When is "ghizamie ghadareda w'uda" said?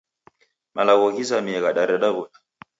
1.15-2.37